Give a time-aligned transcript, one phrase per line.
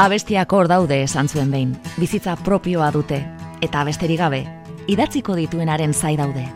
[0.00, 3.18] Abestiak hor daude esan zuen behin, bizitza propioa dute,
[3.60, 4.38] eta abesterik gabe,
[4.88, 6.46] idatziko dituenaren zai daude.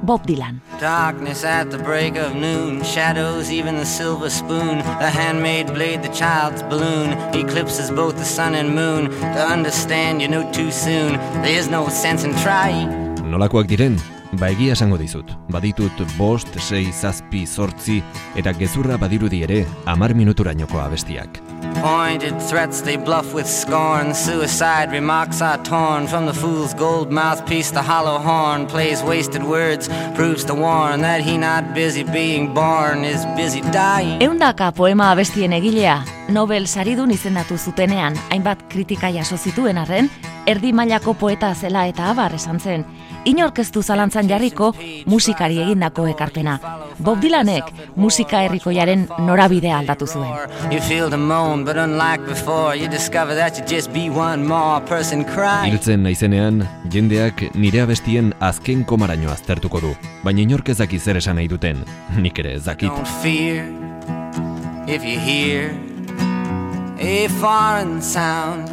[0.00, 0.62] Bob Dylan.
[0.80, 6.12] Darkness at the break of noon, shadows, even the silver spoon, the handmade blade, the
[6.16, 9.10] child's balloon, eclipses both the sun and moon.
[9.36, 12.88] To understand, you know too soon, there's no sense in trying.
[13.28, 14.00] Nolakoak diren,
[14.40, 15.32] ba egia esango dizut.
[15.52, 18.02] Baditut bost, sei, zazpi, zortzi,
[18.36, 21.40] eta gezurra badirudi ere, amar minuturainoko abestiak.
[21.82, 24.14] Pointed threats they bluff with scorn.
[24.14, 27.72] Suicide remarks are torn from the fool's gold mouthpiece.
[27.72, 33.04] The hollow horn plays wasted words, proves to warn that he not busy being born
[33.04, 34.22] is busy dying.
[34.22, 40.08] Eundaka poema abestien egilea, Nobel saridun izendatu zutenean, hainbat kritika jaso zituen arren,
[40.46, 42.86] erdi mailako poeta zela eta abar esan zen,
[43.24, 44.72] inorkeztu zalantzan jarriko
[45.06, 46.58] musikari egindako ekarpena.
[46.98, 50.30] Bob Dylanek musika herrikoiaren norabidea aldatu zuen.
[55.64, 61.40] Hiltzen naizenean, jendeak nire abestien azken komaraino aztertuko du, baina inork ez daki zer esan
[61.40, 61.84] nahi duten,
[62.18, 62.92] nik ere ez dakit.
[64.86, 65.72] If you hear
[66.98, 68.68] a foreign sound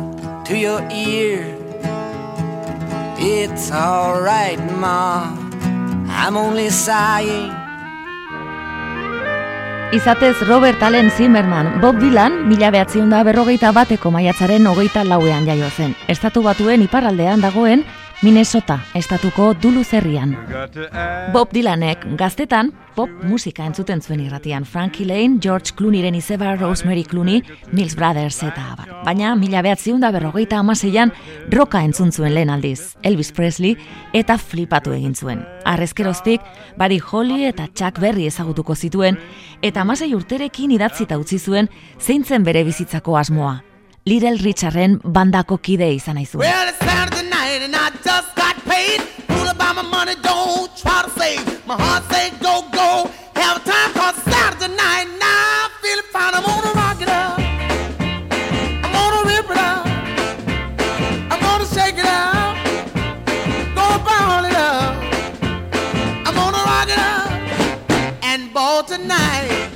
[0.46, 1.61] to your ear.
[3.24, 5.30] It's alright, Ma.
[6.10, 7.54] I'm only sighing.
[9.94, 15.70] Izatez Robert Allen Zimmerman, Bob Dylan, mila behatziun da berrogeita bateko maiatzaren hogeita lauean jaio
[15.70, 15.94] zen.
[16.10, 17.86] Estatu batuen iparraldean dagoen
[18.24, 20.36] Minnesota, estatuko Duluth herrian.
[21.34, 24.62] Bob Dylanek gaztetan pop musika entzuten zuen irratian.
[24.66, 27.42] Frankie Lane, George Clooneyren izeba, Rosemary Clooney,
[27.72, 28.92] Mills Brothers eta abar.
[29.08, 31.10] Baina mila behatziun da berrogeita amaseian
[31.50, 32.92] roka entzun zuen lehen aldiz.
[33.02, 33.74] Elvis Presley
[34.14, 35.42] eta flipatu egin zuen.
[35.66, 36.46] Arrezkeroztik,
[36.78, 39.18] Buddy Holly eta Chuck Berry ezagutuko zituen,
[39.66, 43.71] eta amasei urterekin idatzita utzi zuen zeintzen bere bizitzako asmoa.
[44.04, 46.40] Little Richarden bandako kide izan nahi zuen.
[46.42, 49.02] Well, it's Saturday night and I just got paid.
[49.30, 51.46] Fool about my money, don't try to save.
[51.68, 53.12] My heart say go, go.
[53.36, 55.06] Have a time cause Saturday night.
[55.20, 56.34] Now I'm feeling fine.
[56.34, 57.38] I'm gonna rock it up.
[58.84, 59.86] I'm gonna rip it out.
[61.32, 62.58] I'm gonna shake it out.
[63.78, 64.98] Gonna ball it up.
[66.26, 67.30] I'm gonna rock it up.
[68.24, 69.70] And ball tonight.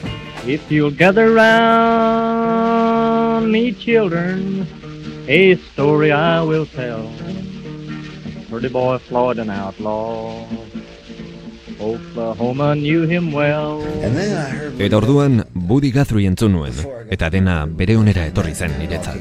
[0.47, 4.67] If you'll gather round me, children,
[5.27, 7.09] a story I will tell.
[8.49, 10.45] Pretty boy Floyd an outlaw.
[11.79, 13.83] Oklahoma knew him well.
[14.79, 16.73] Eta orduan, Buddy Guthrie entzun nuen,
[17.11, 19.19] eta dena bere onera etorri zen niretzat.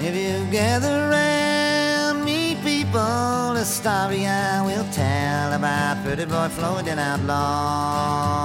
[0.00, 6.88] If you gather round me, people, a story I will tell about pretty boy Floyd
[6.88, 8.42] and outlaw.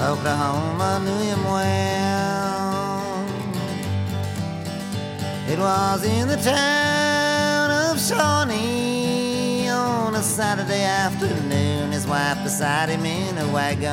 [0.00, 3.24] Oklahoma knew him well.
[5.48, 11.92] It was in the town of Shawnee on a Saturday afternoon.
[11.92, 13.90] His wife beside him in a wagon.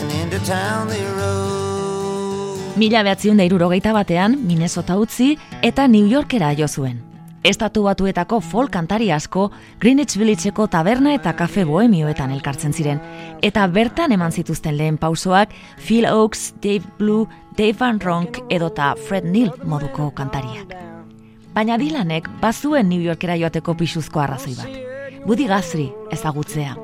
[0.00, 2.76] And into town they rode.
[2.76, 7.09] Mila behatziun da irurogeita batean, Minnesota utzi eta New Yorkera jo zuen.
[7.42, 9.46] Estatu batuetako folk kantari asko
[9.80, 12.98] Greenwich Villageko taberna eta kafe bohemioetan elkartzen ziren.
[13.40, 19.24] Eta bertan eman zituzten lehen pausoak Phil Oaks, Dave Blue, Dave Van Ronk edota Fred
[19.24, 20.74] Neil moduko kantariak.
[21.54, 24.76] Baina Dylanek bazuen New Yorkera joateko pisuzko arrazoi bat.
[25.24, 26.76] Buddy Guthrie ezagutzea.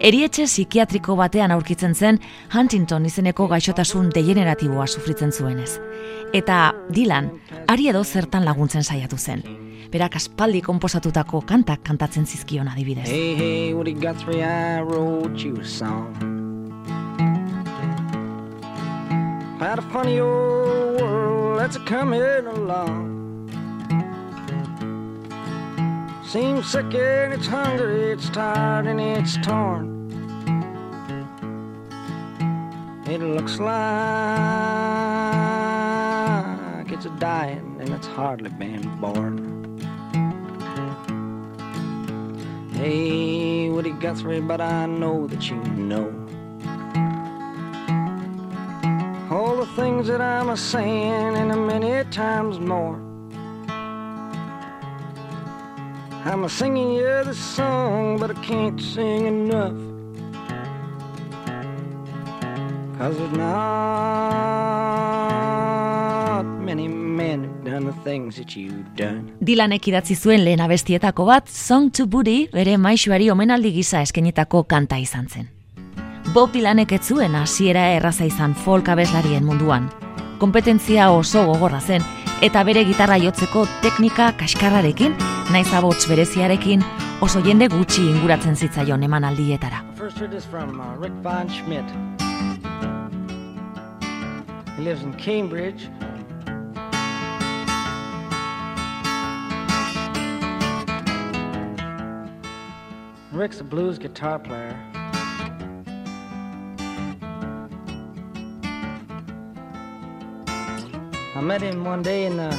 [0.00, 2.20] Erietxe psikiatriko batean aurkitzen zen
[2.52, 5.80] Huntington izeneko gaixotasun degeneratiboa sufritzen zuenez.
[6.32, 7.32] Eta Dylan,
[7.66, 9.67] ari edo zertan laguntzen saiatu zen.
[9.88, 13.08] Berak aspaldi konposatutako kantak kantatzen zizkion adibidez.
[13.08, 16.12] Hey, hey, Woody Guthrie, I wrote you a song.
[19.56, 23.16] About a funny old world that's a coming along.
[26.22, 29.96] Seems sick and it's hungry, it's tired and it's torn.
[33.08, 33.72] It looks like
[36.92, 39.47] it's a dying and it's hardly been born.
[42.78, 46.14] Hey, Woody Guthrie, but I know that you know
[49.28, 52.94] all the things that I'm a saying and a many times more.
[56.24, 59.74] I'm a singing you this song, but I can't sing enough.
[62.96, 64.04] Cause there's not
[66.60, 66.86] many
[67.78, 69.30] done the things that you've done.
[69.40, 74.98] Dylanek idatzi zuen lehen abestietako bat, Song to Buddy, bere maixuari omenaldi gisa eskenitako kanta
[74.98, 75.48] izan zen.
[76.34, 79.88] Bob Dylanek ez zuen hasiera erraza izan folk abeslarien munduan.
[80.38, 82.04] Kompetentzia oso gogorra zen,
[82.42, 85.16] eta bere gitarra jotzeko teknika kaskarrarekin,
[85.52, 86.84] naiz abots bereziarekin,
[87.20, 89.82] oso jende gutxi inguratzen zitzaion emanaldietara.
[89.98, 91.84] Uh, Rick Von Schmidt.
[94.76, 95.88] He lives in Cambridge.
[103.38, 104.76] Rick's a blues guitar player.
[111.36, 112.50] I met him one day in the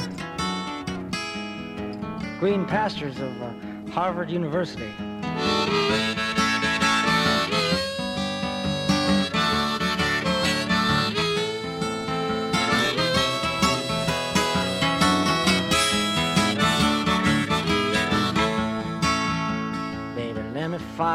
[2.38, 3.52] green pastures of uh,
[3.92, 4.90] Harvard University.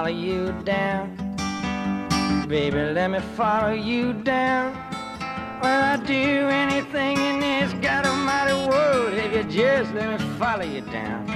[0.06, 1.18] Follow you down.
[2.48, 4.72] Baby, let me follow you down.
[5.64, 10.64] Well, I'd do anything in this God Almighty world if you just let me follow
[10.64, 11.35] you down.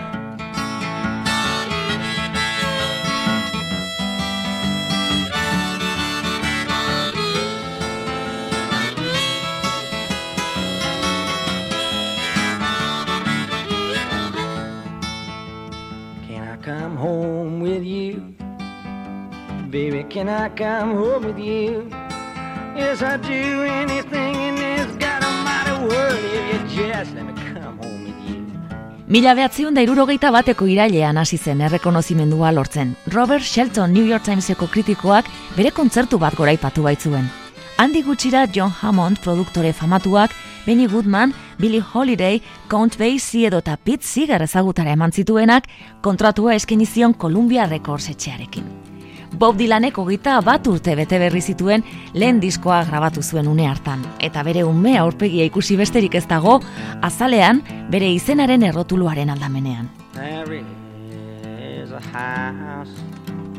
[19.72, 21.86] Baby, can I come home with you?
[22.76, 27.78] Yes, I'd do anything in this God Almighty world if you just let me come
[27.78, 28.42] home with you.
[29.08, 32.96] Mila behatziun da irurogeita bateko irailean hasi zen errekonozimendua lortzen.
[33.14, 37.30] Robert Shelton New York Timeseko kritikoak bere kontzertu bat goraipatu baitzuen.
[37.78, 40.34] Handi gutxira John Hammond produktore famatuak,
[40.66, 45.70] Benny Goodman, Billie Holiday, Count Basie edo eta Pete Seeger ezagutara eman zituenak
[46.02, 48.89] kontratua eskaini zion Columbia Records etxearekin.
[49.38, 51.84] Bob Dylanek hogeita bat urte bete berri zituen
[52.14, 56.60] lehen diskoa grabatu zuen une hartan, eta bere ume aurpegia ikusi besterik ez dago,
[57.02, 57.62] azalean
[57.92, 59.90] bere izenaren errotuluaren aldamenean.
[60.14, 60.64] There
[61.60, 62.90] is a house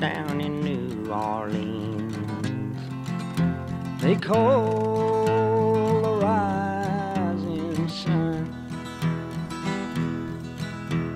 [0.00, 2.76] down in New Orleans.
[4.00, 5.24] They call
[6.02, 8.48] the rising sun.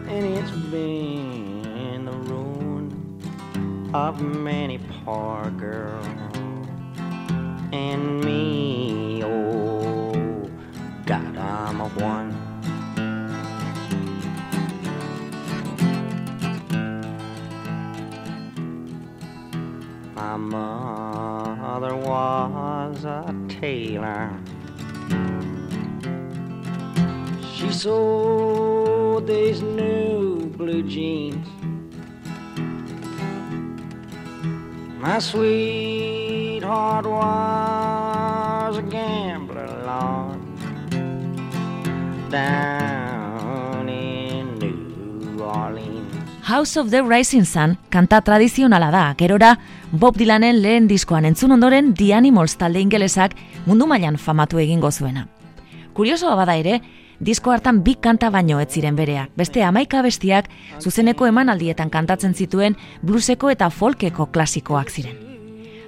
[0.09, 1.04] And it's been
[3.95, 6.05] of many poor girls.
[7.73, 10.51] And me, oh,
[11.07, 12.35] God, I'm a one.
[20.17, 24.37] My mother was a tailor.
[27.55, 31.44] She sold these new blue jeans.
[35.05, 40.41] My sweetheart was a gambler, Lord,
[42.31, 46.09] down in New Orleans.
[46.41, 49.59] House of the Rising Sun kanta tradizionala da, gerora
[49.93, 53.37] Bob Dylanen lehen diskoan entzun ondoren The Animals talde ingelesak
[53.67, 55.29] mundu mailan famatu egingo zuena.
[55.93, 56.81] Kuriosoa bada ere,
[57.25, 60.51] disko hartan bi kanta baino ez ziren bereak, beste amaika bestiak
[60.81, 65.17] zuzeneko emanaldietan kantatzen zituen blueseko eta folkeko klasikoak ziren.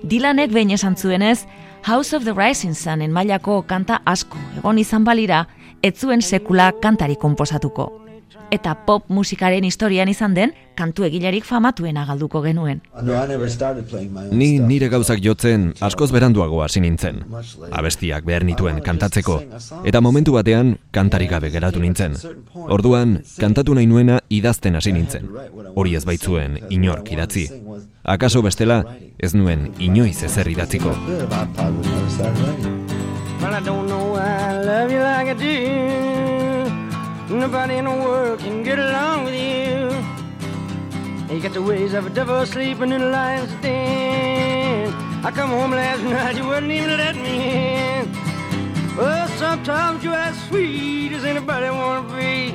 [0.03, 1.47] Dylanek behin esan zuenez,
[1.87, 5.47] House of the Rising Sunen mailako kanta asko egon izan balira,
[5.83, 8.06] ez zuen sekula kantari konposatuko.
[8.51, 12.81] Eta pop musikaren historian izan den, kantu egilerik famatuena galduko genuen.
[14.31, 17.23] Ni nire gauzak jotzen askoz beranduago hasi nintzen.
[17.73, 19.41] Abestiak behar nituen kantatzeko.
[19.85, 22.15] Eta momentu batean kantarik gabe geratu nintzen.
[22.55, 25.29] Orduan, kantatu nahi nuena idazten hasi nintzen.
[25.75, 27.49] Hori ez baitzuen inork idatzi.
[28.05, 28.83] Akaso bestela,
[29.19, 30.95] ez nuen inoiz ezer idatziko.
[33.39, 36.16] Well, I don't know why I love you like I do.
[37.29, 39.91] Nobody in the world can get along with you.
[41.35, 44.95] You got the ways of a devil sleeping in a lion's den.
[45.25, 47.65] I come home last night, you wouldn't even let me
[47.99, 48.13] in.
[48.97, 52.53] Well, sometimes you're as sweet as anybody wanna be.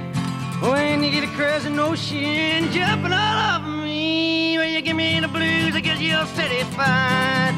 [0.66, 5.28] When you get a crazy notion jumping all over me, when you give me the
[5.28, 7.56] blues, I guess you're satisfied.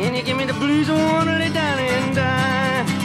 [0.00, 2.97] And you give me the blues, I wanna lay down and die.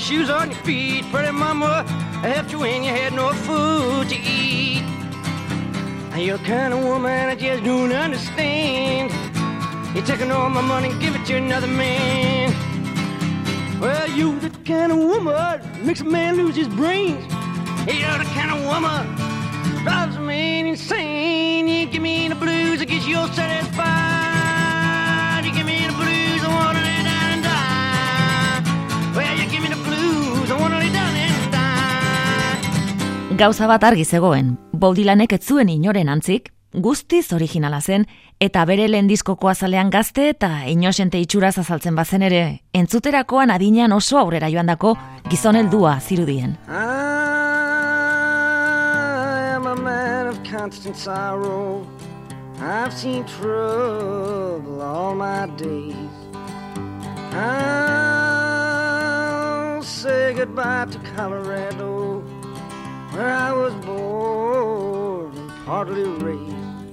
[0.00, 1.04] Shoes on your feet.
[1.12, 1.84] Pretty mama
[2.22, 4.82] I helped you when you had no food to eat.
[6.16, 9.10] You're the kind of woman I just don't understand.
[9.94, 12.52] You're taking all my money and give it to another man.
[13.80, 17.24] Well, you the kind of woman makes a man lose his brains.
[17.86, 19.30] You're the kind of woman
[19.82, 21.68] drives a man insane.
[21.68, 24.19] You give me the blues, I guess you're satisfied.
[33.40, 36.50] Gauza bat argi zegoen, Bob Dylanek ez zuen inoren antzik,
[36.84, 38.04] guztiz originala zen,
[38.36, 44.18] eta bere lehen diskoko azalean gazte eta inosente itxuraz azaltzen bazen ere, entzuterakoan adinean oso
[44.20, 44.92] aurrera joandako
[45.30, 46.58] gizon heldua zirudien.
[46.68, 46.74] I
[49.56, 51.86] am a man of constant sorrow.
[52.60, 55.96] I've seen trouble all my days.
[57.32, 58.20] I'll
[59.82, 62.09] say goodbye to Colorado,
[63.12, 66.89] where I was born and partly raised.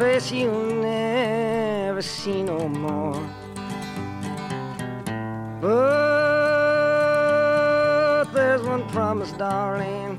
[0.00, 3.20] Face you'll never see no more.
[5.60, 5.76] But
[8.32, 10.18] there's one promise, darling.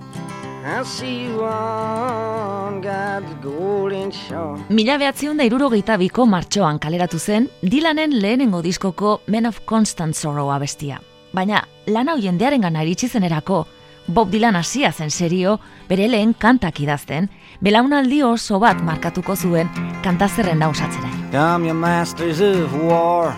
[4.70, 10.52] Mila behatzion da irurogeita biko martxoan kaleratu zen, Dylanen lehenengo diskoko Men of Constant Sorrow
[10.54, 11.02] abestia.
[11.34, 13.66] Baina, lana hoien gana iritsi zenerako,
[14.12, 17.30] Bob Dylan hasia zen serio, bere lehen kantak idazten,
[17.64, 19.70] belaunaldi oso bat markatuko zuen
[20.04, 21.08] kantazerren osatzera.
[21.32, 23.34] Come, you masters of war.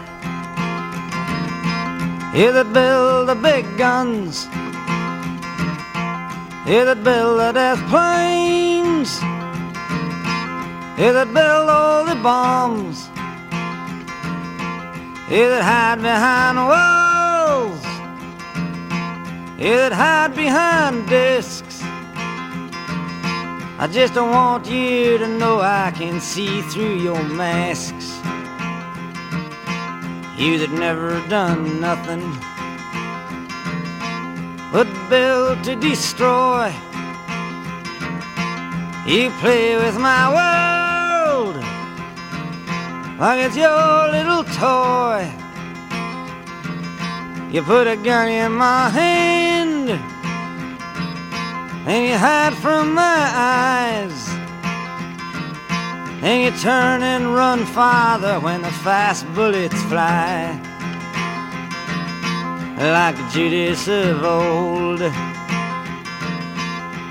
[2.34, 4.48] You that build the big guns.
[6.66, 9.22] You that build the death planes.
[10.98, 13.10] You that build all the bombs.
[15.30, 17.13] You that hide behind walls.
[19.58, 21.82] That hide behind discs.
[23.80, 28.18] I just don't want you to know I can see through your masks.
[30.38, 32.24] You that never done nothing
[34.72, 36.74] but build to destroy.
[39.06, 41.56] You play with my world
[43.20, 45.43] like it's your little toy.
[47.54, 49.92] You put a gun in my hand
[51.88, 54.28] and you hide from my eyes.
[56.24, 60.60] And you turn and run farther when the fast bullets fly.
[62.80, 65.02] Like Judas of old,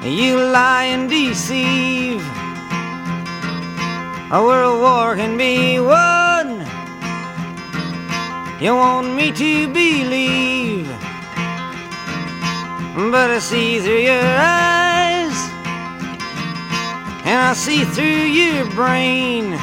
[0.03, 2.21] you lie and deceive.
[4.33, 6.32] A world war can be won.
[8.63, 10.87] You want me to believe,
[13.11, 15.35] but I see through your eyes.
[17.27, 19.59] And I see through your brain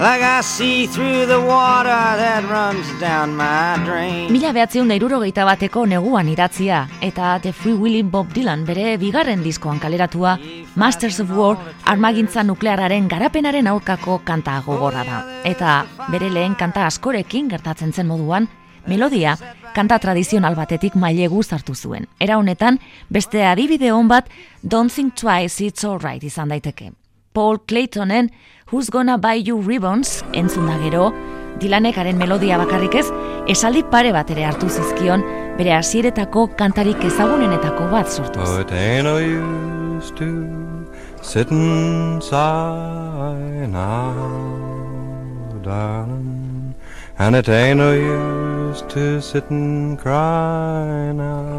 [0.00, 5.44] Like I see through the water that runs down my drain Mila behatzion da irurogeita
[5.44, 10.38] bateko neguan idatzia, eta The Free Willy Bob Dylan bere bigarren diskoan kaleratua,
[10.74, 15.18] Masters of War armagintza nukleararen garapenaren aurkako kanta gogorra da.
[15.44, 18.48] Eta bere lehen kanta askorekin gertatzen zen moduan,
[18.86, 19.36] melodia
[19.74, 22.08] kanta tradizional batetik mailegu sartu zuen.
[22.20, 24.30] Era honetan, beste adibide hon bat
[24.62, 26.92] Don't Think Twice It's Alright izan daiteke.
[27.32, 28.30] Paul Claytonen
[28.70, 31.12] Who's Gonna Buy You Ribbons entzun da gero,
[31.60, 33.06] Dylanekaren melodia bakarrik ez,
[33.46, 35.22] esaldi pare bat ere hartu zizkion,
[35.60, 38.48] bere hasieretako kantarik ezagunenetako bat sortuz.
[38.48, 46.74] Oh, it ain't no use to sit and sigh now, darling.
[47.18, 51.52] And it ain't no use to sit and cry now.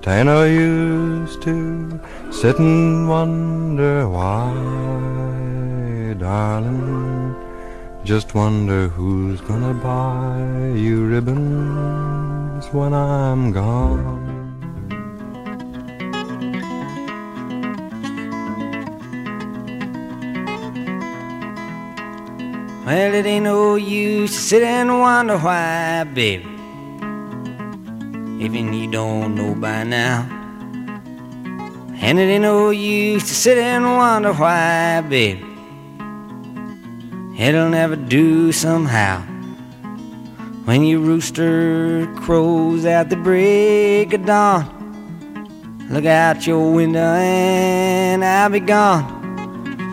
[0.00, 2.00] It ain't no use to
[2.30, 4.52] sit and wonder why,
[6.18, 7.34] darling.
[8.04, 14.21] Just wonder who's gonna buy you ribbons when I'm gone.
[22.84, 26.44] Well, it ain't no use to sit and wonder why, baby.
[28.40, 30.26] even you don't know by now.
[32.00, 35.44] And it ain't no use to sit and wonder why, baby.
[37.38, 39.20] It'll never do somehow.
[40.64, 44.66] When your rooster crows at the break of dawn,
[45.88, 49.21] look out your window and I'll be gone.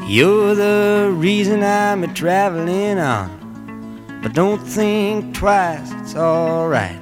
[0.09, 3.29] You're the reason I'm a traveling on.
[4.23, 6.99] But don't think twice, it's alright.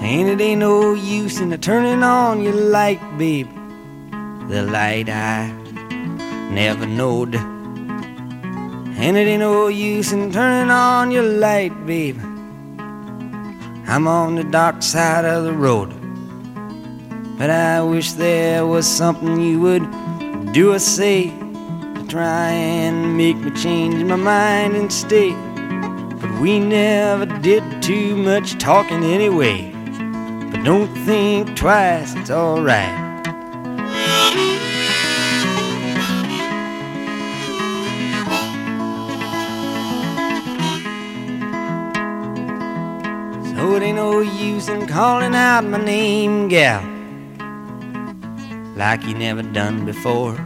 [0.00, 3.50] And it ain't no use in turning on your light, babe.
[4.48, 5.52] The light I
[6.50, 7.55] never knowed.
[8.98, 12.18] And it ain't no use in turning on your light, babe.
[13.86, 15.92] I'm on the dark side of the road.
[17.38, 23.36] But I wish there was something you would do or say to try and make
[23.36, 25.32] me change my mind and stay.
[26.20, 29.70] But we never did too much talking anyway.
[30.50, 33.05] But don't think twice, it's alright.
[44.16, 46.80] No use in calling out my name, gal,
[48.74, 50.36] like you never done before.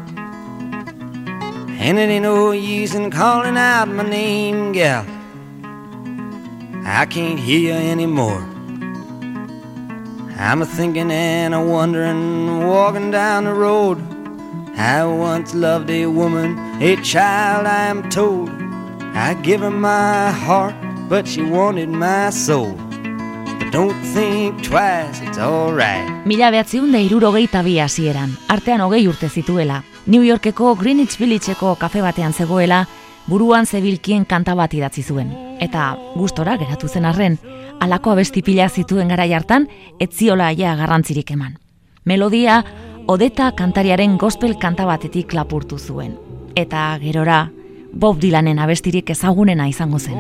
[1.79, 5.07] And it ain't no use in calling out my name, gal.
[6.85, 8.43] I can't hear you anymore.
[10.37, 13.99] I'm a thinking and a wondering, walking down the road.
[14.77, 18.50] I once loved a woman, a child, I am told.
[19.15, 20.75] I give her my heart,
[21.09, 22.77] but she wanted my soul.
[23.73, 26.27] Don't think twice, it's alright.
[26.27, 29.85] Mila behatziun da irurogeita bi hasieran, artean hogei urte zituela.
[30.07, 32.89] New Yorkeko Greenwich Villageko kafe batean zegoela,
[33.29, 35.30] buruan zebilkien kanta bat idatzi zuen.
[35.61, 37.39] Eta gustora geratu zen arren,
[37.78, 39.69] alako abesti pila zituen gara hartan,
[40.00, 41.59] etziola ja garrantzirik eman.
[42.04, 42.65] Melodia,
[43.06, 46.19] odeta kantariaren gospel kanta batetik lapurtu zuen.
[46.56, 47.52] Eta gerora,
[47.93, 50.19] Bob Dylanen abestirik ezagunena izango zen.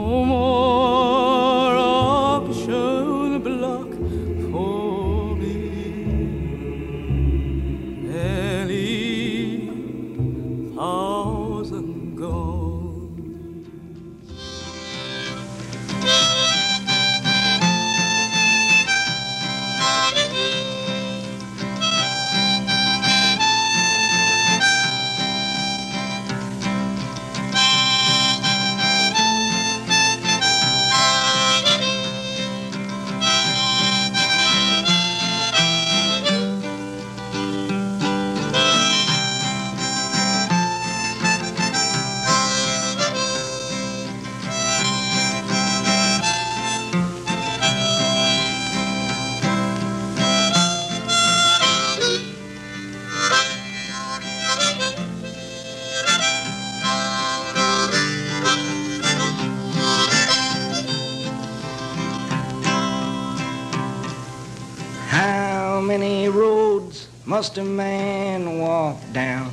[67.40, 69.50] Must a man walk down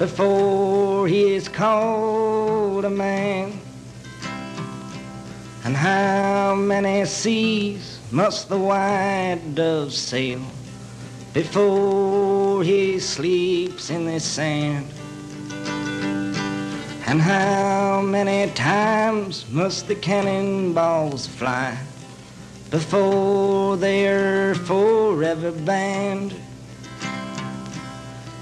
[0.00, 3.52] before he is called a man?
[5.64, 10.40] And how many seas must the white dove sail
[11.32, 14.90] before he sleeps in the sand?
[17.06, 21.78] And how many times must the cannonballs fly
[22.72, 26.34] before they're forever banned?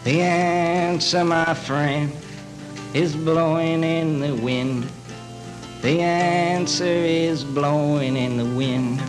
[0.07, 2.13] The answer, my friend,
[2.95, 4.89] is blowing in the wind.
[5.83, 9.01] The answer is blowing in the wind.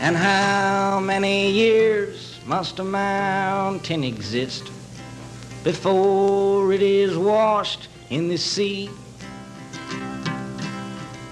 [0.00, 4.70] And how many years must a mountain exist
[5.62, 8.88] before it is washed in the sea?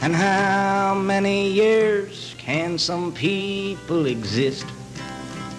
[0.05, 4.67] And how many years can some people exist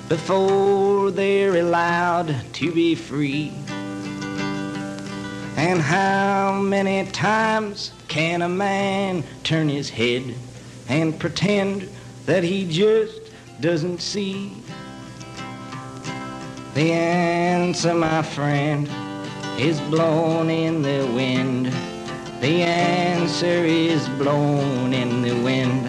[0.08, 3.52] before they're allowed to be free?
[5.58, 10.36] And how many times can a man turn his head
[10.90, 11.90] and pretend
[12.28, 13.32] that he just
[13.62, 14.54] doesn't see?
[16.76, 18.88] The answer, my friend,
[19.58, 21.74] is blown in the wind.
[22.46, 25.88] The answer is blown in the wind.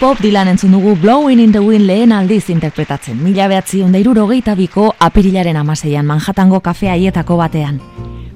[0.00, 3.20] Bob Dylan entzun dugu Blowing in the Wind lehen aldiz interpretatzen.
[3.22, 7.82] Mila behatzi hogeita biko apirilaren amaseian Manhattango kafe haietako batean.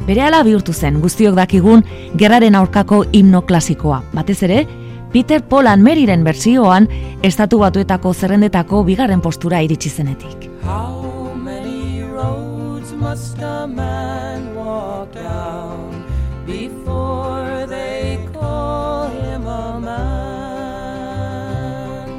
[0.07, 4.03] Berehala bihurtu zen guztiok dakigun gerraren aurkako himno klasikoa.
[4.13, 4.67] Batez ere,
[5.15, 6.89] Peter Paul Maryren bertsioan
[7.23, 10.51] estatu batuetako zerrendetako bigarren postura iritsi zenetik.
[10.67, 16.03] How many roads must a man walk down
[16.49, 22.11] before they call him a man?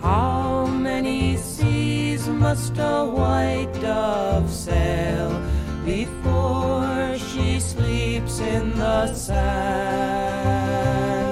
[0.00, 5.38] How many seas must a white dove sail
[5.84, 11.25] before she sleeps in the sand?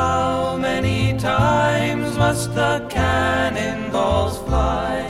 [0.00, 5.04] How many times must the cannonballs fly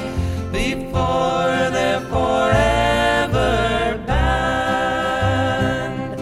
[0.50, 6.18] before they're forever banned?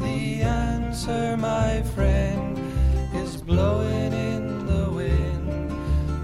[0.00, 2.56] The answer, my friend,
[3.22, 5.70] is blowing in the wind.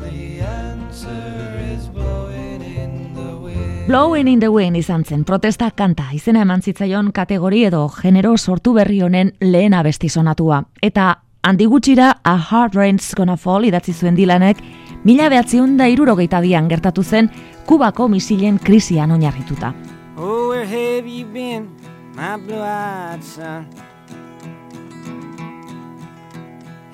[0.01, 3.87] The answer is blowing in the wind.
[3.87, 8.73] Blowing in the Wind izan zen protesta kanta izena eman zitzaion kategori edo genero sortu
[8.73, 10.63] berri honen lehen abesti sonatua.
[10.83, 14.61] Eta handi gutxira A Hard Rain's Gonna Fall idatzi zuen dilanek
[15.05, 17.31] mila behatziun da irurogeita bian gertatu zen
[17.67, 19.73] Kubako misilen krisian oinarrituta.
[20.17, 21.69] Oh, where have you been,
[22.15, 23.67] my blue-eyed son?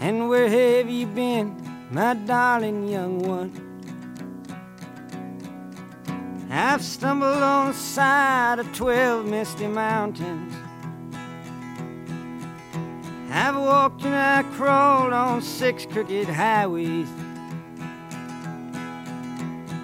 [0.00, 1.52] And where have you been,
[1.90, 3.50] my darling young one?
[6.50, 10.54] I've stumbled on the side of twelve misty mountains.
[13.30, 17.08] I've walked and I crawled on six crooked highways.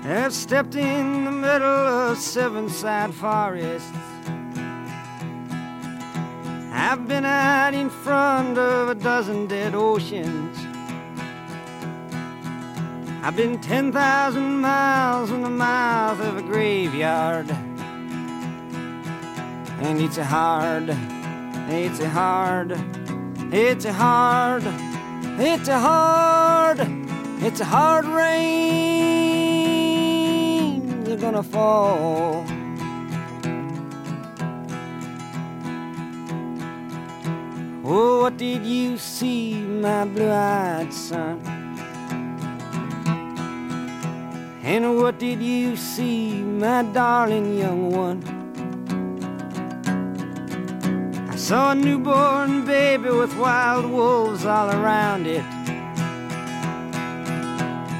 [0.05, 3.91] I've stepped in the middle of seven side forests.
[6.73, 10.59] I've been out in front of a dozen dead oceans.
[13.23, 17.51] I've been 10,000 miles in the mouth of a graveyard.
[19.81, 20.91] And it's a hard,
[21.71, 22.79] it's a hard,
[23.57, 24.65] it's a hard,
[25.39, 26.81] it's a hard,
[27.41, 28.35] it's a hard rain.
[31.07, 32.45] You're gonna fall.
[37.85, 41.41] Oh, what did you see, my blue-eyed son?
[44.65, 48.34] And what did you see, my darling young one?
[51.45, 55.45] Saw a newborn baby with wild wolves all around it.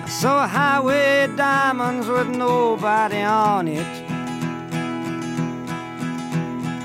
[0.03, 3.87] I saw a highway diamonds with nobody on it.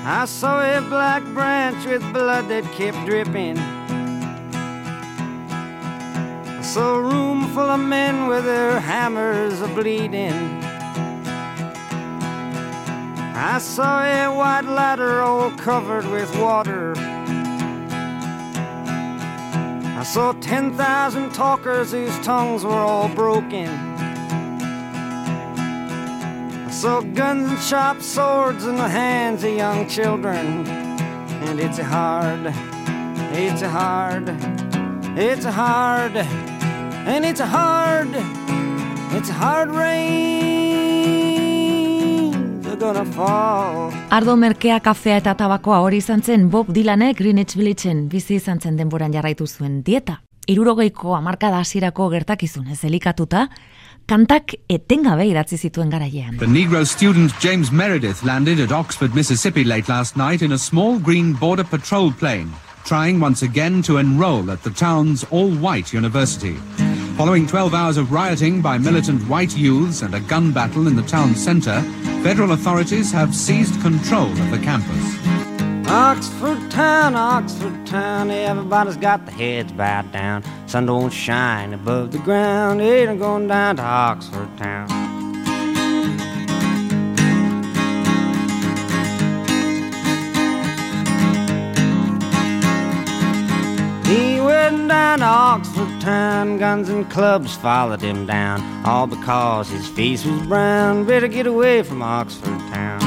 [0.04, 3.56] I saw a black branch with blood that kept dripping.
[6.58, 10.69] I saw a room full of men with their hammers a bleeding.
[13.42, 16.92] I saw a white ladder all covered with water.
[19.96, 23.66] I saw 10,000 talkers whose tongues were all broken.
[26.66, 30.66] I saw guns and sharp swords in the hands of young children.
[30.66, 32.52] And it's hard,
[33.32, 34.28] it's hard,
[35.16, 38.10] it's hard, and it's a hard,
[39.16, 40.59] it's a hard rain.
[42.80, 43.92] They're gonna fall.
[44.08, 48.78] Ardo merkea, kafea eta tabakoa hori izan zen Bob Dylanek Greenwich Villageen bizi izan zen
[48.78, 50.20] denboran jarraitu zuen dieta.
[50.48, 53.48] Irurogeiko hamarkada hasierako gertakizun ez elikatuta,
[54.08, 56.38] kantak etengabe idatzi zituen garailean.
[56.38, 60.98] The Negro student James Meredith landed at Oxford, Mississippi late last night in a small
[60.98, 62.48] green border patrol plane,
[62.86, 66.56] trying once again to enroll at the town's all-white university.
[67.18, 71.02] Following 12 hours of rioting by militant white youths and a gun battle in the
[71.02, 71.84] town centre,
[72.22, 75.90] federal authorities have seized control of the campus.
[75.90, 80.44] Oxford town, Oxford town, everybody's got their heads bowed down.
[80.66, 84.99] Sun don't shine above the ground, it ain't going down to Oxford town.
[94.70, 100.40] Went down Oxford town, guns and clubs followed him down, all because his face was
[100.46, 101.04] brown.
[101.04, 103.00] Better get away from Oxford town.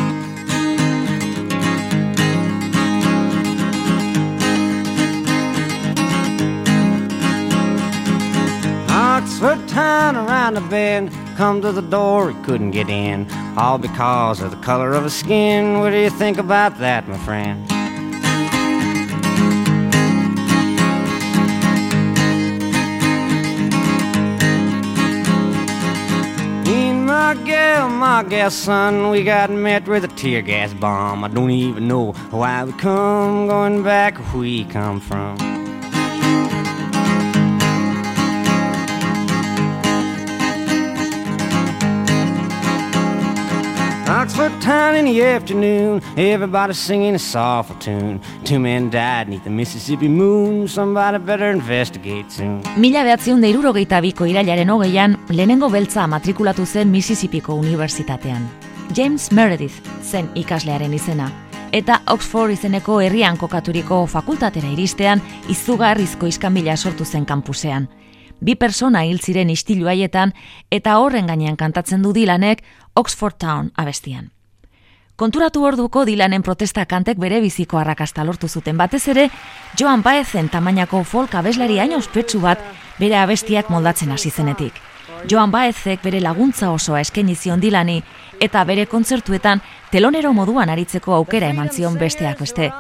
[8.90, 11.14] Oxford town around the bend.
[11.38, 13.26] come to the door, he couldn't get in,
[13.58, 15.80] all because of the color of his skin.
[15.80, 17.73] What do you think about that, my friend?
[27.36, 31.24] My my gal son, we got met with a tear gas bomb.
[31.24, 35.63] I don't even know why we come, going back where we come from.
[44.24, 48.22] Oxford town in the afternoon, everybody singing a soulful tune.
[48.46, 52.62] Two men died neath the Mississippi moon, somebody better investigate soon.
[52.78, 58.48] Mila behatziun da irurogeita biko irailaren hogeian, lehenengo beltza matrikulatu zen Mississippiko Unibertsitatean.
[58.96, 61.28] James Meredith zen ikaslearen izena,
[61.74, 65.20] eta Oxford izeneko herrian kokaturiko fakultatera iristean
[65.52, 67.90] izugarrizko iskanbila sortu zen kampusean.
[68.44, 70.34] Bi persona hil ziren istilu haietan
[70.72, 74.32] eta horren gainean kantatzen du Dylanek Oxford Town abestian.
[75.16, 79.30] Konturatu orduko Dylanen protesta kantek bere biziko arrakasta lortu zuten batez ere,
[79.80, 82.60] Joan Baezen tamainako folk abeslari hain ospetsu bat
[83.00, 84.74] bere abestiak moldatzen hasi zenetik.
[85.30, 88.02] Joan Baezek bere laguntza osoa eskaini zion Dylani
[88.44, 92.72] eta bere kontzertuetan telonero moduan aritzeko aukera eman zion besteak beste.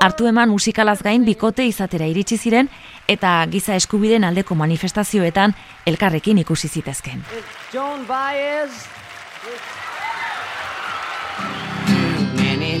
[0.00, 2.68] Hartu eman musikalaz gain bikote izatera iritsi ziren
[3.10, 5.54] eta giza eskubiden aldeko manifestazioetan
[5.86, 7.24] elkarrekin ikusi zitezken.
[7.72, 8.70] Joan Baez.
[12.38, 12.80] Many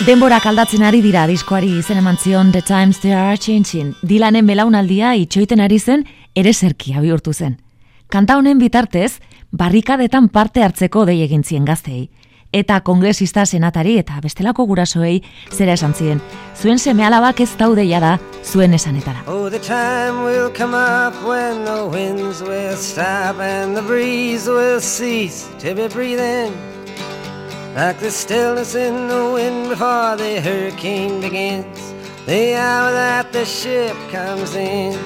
[0.00, 3.90] Denborak aldatzen ari dira diskoari izen eman zion The Times They Are Changing.
[4.00, 7.58] Dilanen belaunaldia itxoiten ari zen ere serkia bihurtu zen.
[8.08, 9.20] Kanta honen bitartez,
[9.52, 12.08] barrikadetan parte hartzeko dei egin zien gazteei.
[12.50, 15.20] Eta kongresista senatari eta bestelako gurasoei
[15.52, 16.24] zera esan zien.
[16.56, 19.24] Zuen seme alabak ez daude da zuen esanetara.
[19.26, 24.80] Oh, the time will come up when the winds will stop and the breeze will
[24.80, 26.79] cease to be breathing.
[27.74, 31.78] Like the stillness in the wind before the hurricane begins.
[32.26, 34.98] The hour that the ship comes in.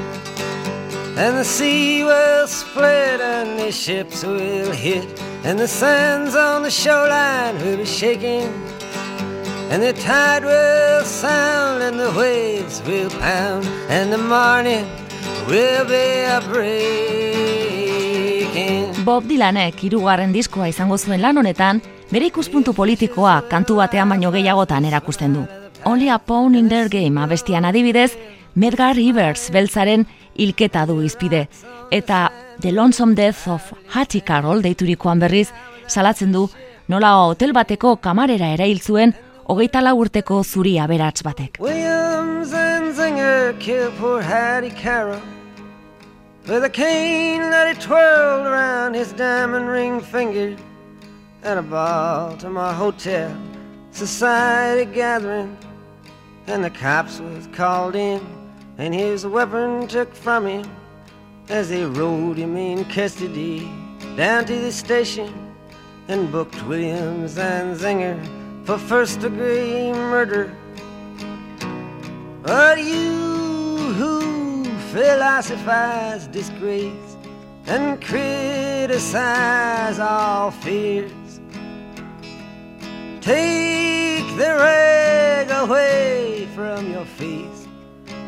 [1.17, 5.05] And the sea will split and the ships will hit.
[5.45, 8.49] And the sands on the shoreline will be shaking.
[9.71, 13.67] And the tide will sound and the waves will pound.
[13.91, 14.87] And the morning
[15.47, 17.34] will be a breaking.
[19.05, 24.85] Bob Dylanek hirugarren diskoa izango zuen lan honetan, bere ikuspuntu politikoa kantu batean baino gehiagotan
[24.89, 25.43] erakusten du.
[25.85, 28.17] Only a Pawn in Their Game abestian adibidez,
[28.55, 31.49] Medgar Rivers beltzaren hilketa du izpide.
[31.91, 35.51] Eta The Lonesome Death of Hattie Carroll deiturikoan berriz,
[35.87, 36.49] salatzen du
[36.89, 41.59] nola hotel bateko kamarera erail zuen hogeita urteko zuri aberats batek.
[41.61, 43.53] Williams and Zinger
[46.47, 50.55] with a cane that he twirled around his diamond ring finger
[51.43, 53.35] at a Baltimore hotel
[53.93, 55.57] society gathering,
[56.47, 58.21] and the cops was called in,
[58.77, 60.71] and his weapon took from him
[61.49, 63.71] as they rode him in custody
[64.17, 65.33] down to the station
[66.09, 70.55] and booked William Zanzinger for first degree murder.
[72.43, 74.54] But you who
[74.95, 77.17] philosophize disgrace
[77.67, 81.41] and criticize all fears,
[83.21, 87.67] take the rag away from your face.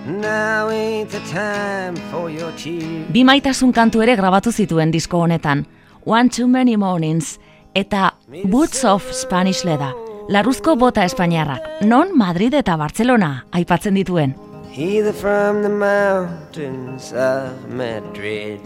[0.07, 3.07] Now ain't the time for your tears.
[3.15, 5.67] Bi maitasun kantu ere grabatu zituen disko honetan.
[6.05, 7.39] One Too Many Mornings
[7.75, 9.93] eta Boots of Spanish Leda.
[10.29, 14.46] Larruzko bota espainiarrak, non Madrid eta Barcelona aipatzen dituen.
[14.79, 18.61] Either from the mountains of Madrid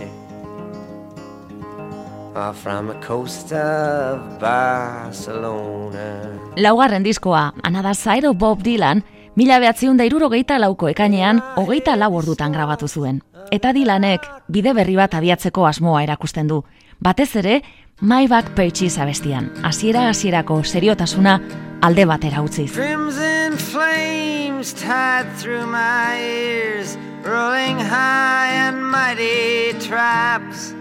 [2.34, 6.26] or from the coast of Barcelona.
[6.56, 7.52] Laugarren diskoa,
[7.94, 9.04] Side of Bob Dylan,
[9.36, 13.22] mila behatziun da irurogeita lauko ekainean, hogeita lau ordutan grabatu zuen.
[13.52, 16.64] Eta Dylanek bide berri bat abiatzeko asmoa erakusten du.
[17.00, 17.62] Batez ere,
[18.00, 22.72] My Back Pages abestian, hasiera hasierako seriotasuna alde batera utziz.
[22.72, 30.74] Crimson flames tied through my ears, rolling high and mighty traps.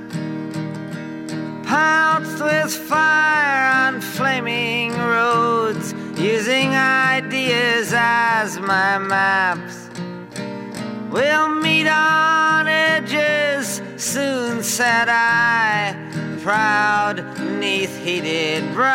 [1.65, 9.89] Pounced with fire on flaming roads, using ideas as my maps.
[11.11, 16.08] We'll meet on edges, soon said I,
[16.41, 17.23] proud
[17.59, 18.89] neath heated brow.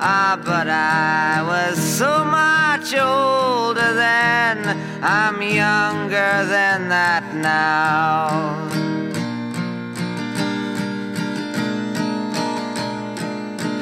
[0.00, 4.58] Ah, but I was so much older then,
[5.02, 8.68] I'm younger than that now.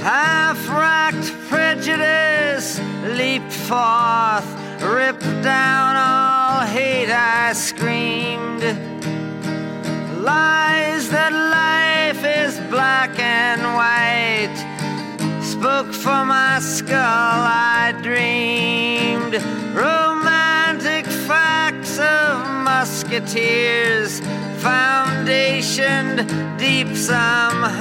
[0.03, 2.79] Half-racked prejudice
[3.17, 4.47] leaped forth,
[4.83, 8.86] ripped down all hate, I screamed.
[10.27, 14.57] Lies that life is black and white
[15.41, 17.41] spoke for my skull,
[17.79, 19.35] I dreamed.
[19.73, 24.21] Romantic facts of musketeers,
[24.67, 26.19] foundationed
[26.59, 27.77] deep somehow.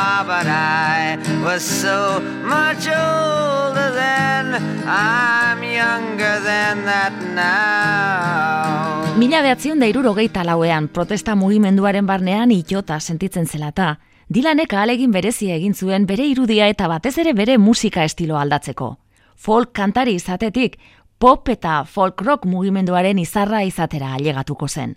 [0.00, 4.46] Ah, but I was so much older then.
[4.88, 9.16] I'm younger than that now.
[9.18, 13.98] Mila behatzion da irurogeita lauean protesta mugimenduaren barnean itota sentitzen zelata.
[14.28, 18.96] Dilanek ahalegin berezia egin zuen bere irudia eta batez ere bere musika estilo aldatzeko.
[19.36, 20.78] Folk kantari izatetik,
[21.18, 24.96] pop eta folk rock mugimenduaren izarra izatera ailegatuko zen.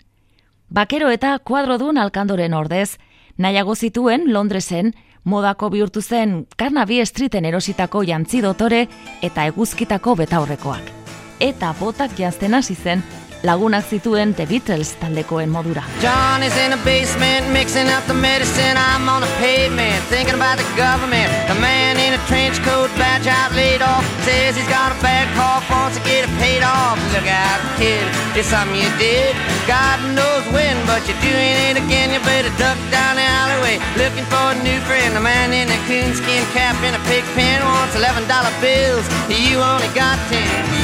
[0.70, 2.98] Bakero eta kuadrodun alkandoren ordez,
[3.38, 4.94] nahiago zituen Londresen,
[5.24, 8.88] modako bihurtu zen Carnaby Streeten erositako jantzi dotore
[9.22, 10.92] eta eguzkitako betaurrekoak.
[11.40, 13.02] Eta botak jazten hasi zen
[13.44, 15.84] lagunak zituen The Beatles taldekoen modura.
[16.02, 18.78] John is in the basement mixing up the medicine.
[18.78, 21.30] I'm on the pavement thinking about the government.
[21.48, 25.26] The man in a trench coat, badge out, laid off, says he's got a bad
[25.36, 26.98] cough, wants to get it paid off.
[27.14, 28.04] Look out, kid,
[28.38, 29.34] it's something you did.
[29.68, 32.14] God knows when, but you're doing it again.
[32.14, 35.16] You better duck down the alleyway looking for a new friend.
[35.16, 39.06] The man in a coonskin cap and a pig pen wants eleven dollar bills.
[39.30, 40.81] You only got ten.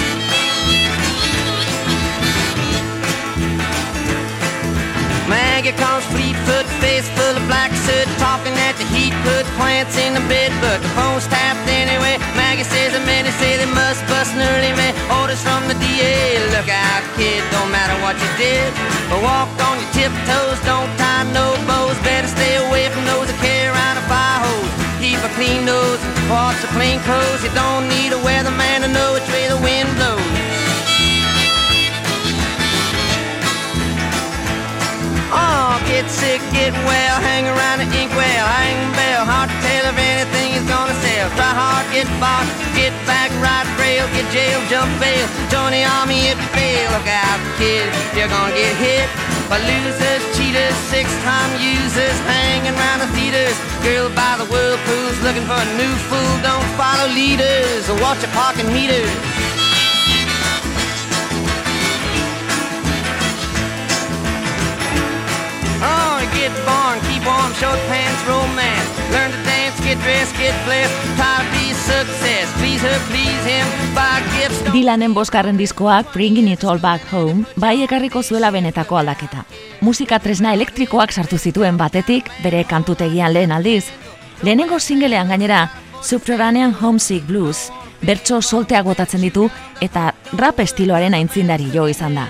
[5.28, 10.16] Maggie comes fleet-foot, face full of black soot, talking at the heat, put plants in
[10.16, 12.16] the bed, but the phone's tapped anyway.
[12.40, 14.96] Maggie says the men say they must bust an early man.
[15.20, 18.72] Orders from the DA, look out, kid, don't matter what you did,
[19.12, 23.36] but walk on your tiptoes, don't tie no bows, better stay away from those that
[23.44, 24.72] carry around a fire hose.
[25.04, 26.00] Keep a clean nose,
[26.32, 27.44] wash the clean clothes.
[27.44, 30.37] You don't need a weatherman to know which way the wind blows.
[35.78, 39.94] Oh, get sick, get well, hang around the inkwell, hang bell, hard to tell if
[39.94, 41.30] anything is gonna sell.
[41.38, 46.34] Try hard, get bought, get back, ride rail, get jail, jump bail, join the army
[46.34, 46.90] if you fail.
[46.98, 47.86] Look out, kid,
[48.18, 49.06] you're gonna get hit
[49.46, 53.54] by losers, cheaters, six-time users, hanging around the theaters.
[53.86, 56.34] Girl by the whirlpools, looking for a new fool.
[56.42, 59.14] Don't follow leaders or watch your parking meters.
[66.48, 68.88] Get born, keep warm, short pants, romance.
[69.12, 70.96] Learn to dance, get dressed, get blessed.
[71.20, 72.48] Try to be success.
[72.60, 73.68] Please her, please him.
[73.96, 74.62] Buy gifts.
[74.72, 79.44] Dylanen boskarren diskoak Bringing It All Back Home bai ekarriko zuela benetako aldaketa.
[79.82, 83.86] Musika tresna elektrikoak sartu zituen batetik bere kantutegian lehen aldiz.
[84.44, 85.68] Lehenengo singelean gainera
[86.02, 87.72] Subterranean Homesick Blues
[88.06, 89.50] bertso solteak botatzen ditu
[89.82, 92.28] eta rap estiloaren aintzindari jo izan da.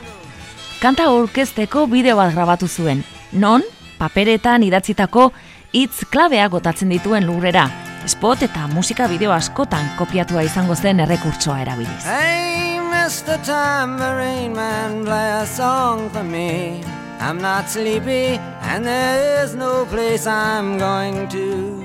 [0.81, 3.63] Kanta aurkezteko bideo bat grabatu zuen, non
[3.99, 5.31] paperetan idatzitako
[5.73, 7.67] hitz klabeak gotatzen dituen lurrera,
[8.07, 12.03] spot eta musika bideo askotan kopiatua izango zen errekurtsoa erabiliz.
[12.05, 13.37] Hey, Mr.
[13.45, 16.81] Tambourine Man, play a song for me.
[17.19, 21.83] I'm not sleepy, and there is no place I'm going to.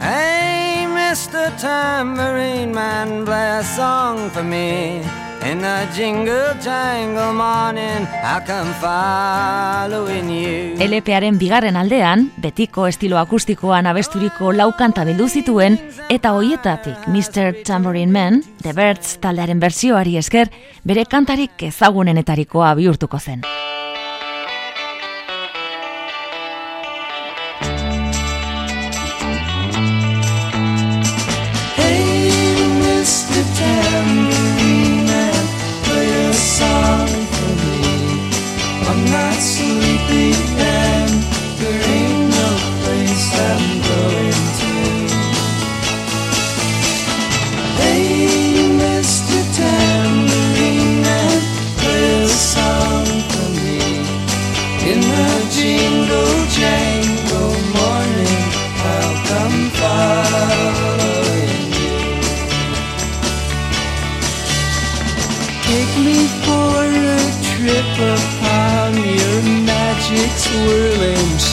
[0.00, 1.50] Hey, Mr.
[1.60, 5.02] Tambourine Man, play a song for me.
[5.42, 10.76] In the jingle jangle morning, I'll come following you.
[10.76, 15.78] LParen bigarren aldean, betiko estilo akustikoan abesturiko lau kanta bildu zituen,
[16.12, 17.64] eta hoietatik Mr.
[17.64, 20.52] Tambourine Man, The Birds taldearen bersioari esker,
[20.84, 23.40] bere kantarik ezagunenetarikoa bihurtuko zen.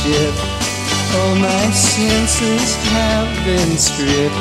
[0.07, 4.35] All my senses have been stripped,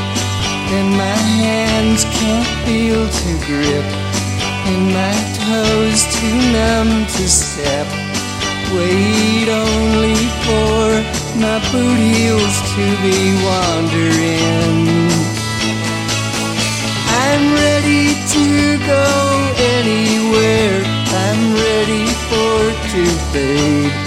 [0.71, 3.87] and my hands can't feel to grip,
[4.71, 7.87] and my toes too numb to step.
[8.79, 10.15] Wait only
[10.47, 10.87] for
[11.43, 15.11] my boot heels to be wandering.
[17.27, 19.07] I'm ready to go
[19.75, 20.79] anywhere.
[21.27, 24.06] I'm ready for to fade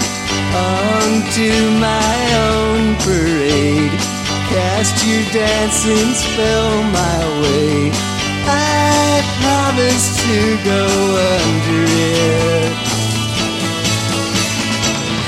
[0.54, 2.16] onto my
[2.50, 3.92] own parade.
[4.50, 7.90] Cast your dancing spell my way.
[8.46, 10.84] I promise to go
[11.38, 12.72] under it.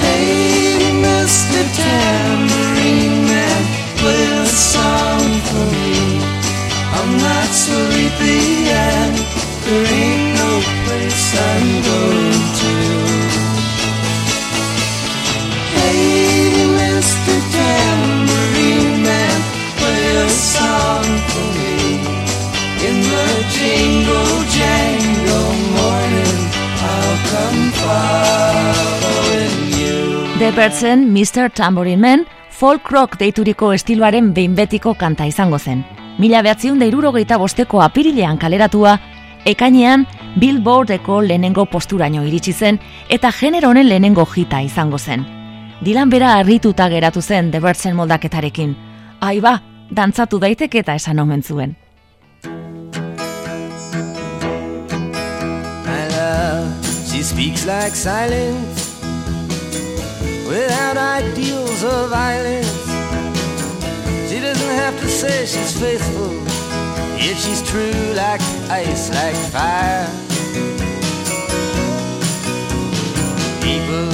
[0.03, 1.61] Hey, Mr.
[1.79, 3.63] Tambourine Man,
[4.01, 6.19] play a song for me.
[6.99, 9.17] I'm not sleepy and
[9.65, 10.51] there ain't no
[10.85, 12.32] place I'm going.
[30.43, 31.51] Deppertzen Mr.
[31.55, 35.85] Tambourine Man folk rock deituriko estiloaren behinbetiko kanta izango zen.
[36.19, 38.99] Mila behatziun da bosteko apirilean kaleratua,
[39.45, 45.42] ekainean Billboardeko lehenengo posturaino iritsi zen eta genero honen lehenengo jita izango zen.
[45.83, 48.77] Dilan bera harrituta geratu zen The Birdsen moldaketarekin.
[49.21, 49.57] Aiba,
[49.91, 51.75] dantzatu daiteke eta esan omen zuen.
[55.89, 56.71] My love,
[57.11, 58.95] she speaks like silence
[60.47, 62.87] without ideals of violence.
[64.31, 66.31] She doesn't have to say she's faithful,
[67.19, 70.07] yet she's true like ice, like fire.
[73.63, 74.12] People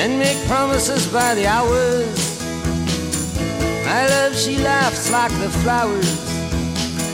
[0.00, 2.40] and make promises by the hours.
[3.84, 6.10] My love, she laughs like the flowers.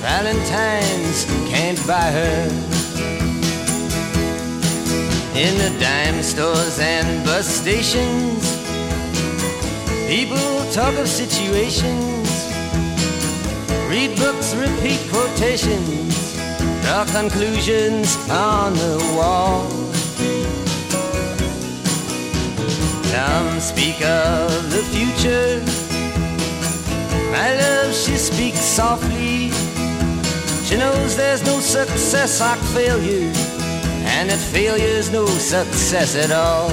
[0.06, 2.46] Valentine's can't buy her.
[5.34, 8.44] In the dime stores and bus stations,
[10.06, 12.28] people talk of situations,
[13.90, 16.36] read books, repeat quotations,
[16.84, 19.75] draw conclusions on the wall.
[23.12, 25.62] Some speak of the future.
[27.30, 29.50] My love, she speaks softly.
[30.64, 33.32] She knows there's no success like failure,
[34.14, 36.68] and that failure's no success at all.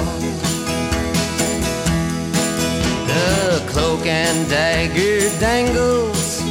[3.06, 6.42] The cloak and dagger dangles.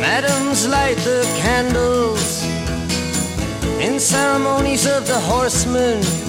[0.00, 2.44] Madams light the candles.
[3.80, 6.23] In ceremonies of the horsemen,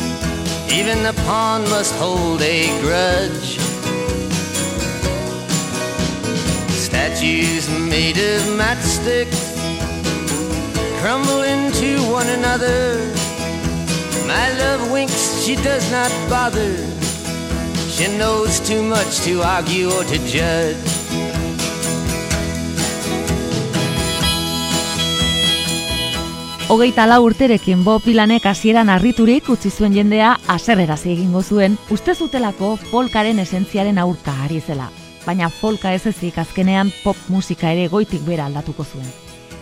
[0.71, 3.59] even the pawn must hold a grudge.
[6.71, 9.55] Statues made of matchsticks
[11.01, 12.97] crumble into one another.
[14.27, 16.75] My love winks, she does not bother.
[17.89, 20.94] She knows too much to argue or to judge.
[26.67, 32.71] Hogeita lau urterekin Bob Dylanek hasieran harriturik utzi zuen jendea aserrerazi egingo zuen, uste zutelako
[32.89, 34.87] folkaren esentziaren aurka ari zela.
[35.27, 39.05] Baina folka ez ezik azkenean pop musika ere goitik bera aldatuko zuen.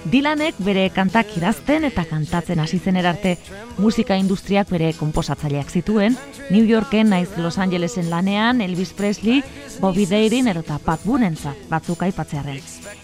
[0.04, 3.38] Dylanek bere kantak idazten eta kantatzen hasi zen erarte,
[3.78, 6.18] musika industriak bere konposatzaileak zituen,
[6.50, 9.44] New Yorken naiz Los Angelesen lanean Elvis Presley,
[9.80, 12.60] Bobby Darin erota Pat Boonentzat batzuk aipatzearren.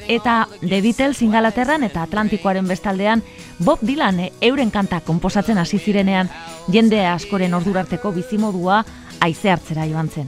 [0.08, 3.24] Eta The Beatles Ingalaterran eta Atlantikoaren bestaldean
[3.64, 6.30] Bob Dylan euren kanta konposatzen hasi zirenean
[6.68, 8.84] jende askoren ordurarteko bizimodua
[9.22, 10.28] haize hartzera joan zen.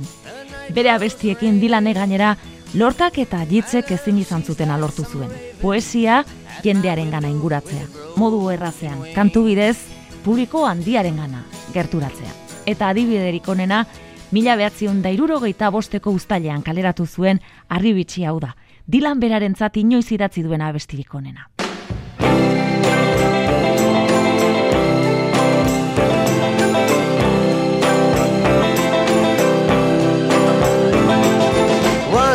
[0.72, 2.38] Bere abestiekin Dylanek gainera
[2.74, 5.32] lorkak eta jitzek ezin izan zuten alortu zuen.
[5.62, 6.24] Poesia
[6.64, 7.86] jendearen gana inguratzea.
[8.16, 9.78] Modu errazean, kantu bidez,
[10.24, 11.44] publiko handiaren gana
[11.74, 12.32] gerturatzea.
[12.66, 13.86] Eta adibiderik onena,
[14.32, 18.56] mila behatzion da irurogeita bosteko ustalean kaleratu zuen arribitsi hau da.
[18.88, 21.51] Dilan beraren inoiz idatzi duena abestirik onena.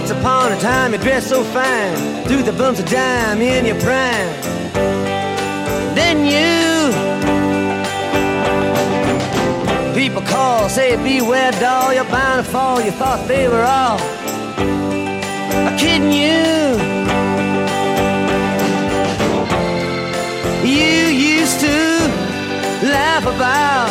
[0.07, 1.97] Once upon a time you dressed so fine.
[2.27, 4.31] Threw the bumps of dime in your prime.
[5.97, 6.93] Then you
[10.01, 13.99] People call, say beware doll You're bound to fall, you thought they were all
[15.77, 16.79] Kidding you.
[20.63, 21.77] You used to
[22.95, 23.91] laugh about